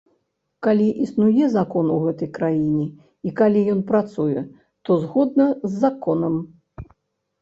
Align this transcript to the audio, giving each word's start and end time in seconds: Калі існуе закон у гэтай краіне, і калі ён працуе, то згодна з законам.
Калі 0.67 0.85
існуе 1.07 1.49
закон 1.55 1.91
у 1.97 1.97
гэтай 2.07 2.29
краіне, 2.39 2.85
і 3.27 3.35
калі 3.43 3.61
ён 3.77 3.81
працуе, 3.95 4.39
то 4.89 5.01
згодна 5.07 5.45
з 5.71 5.73
законам. 5.87 6.35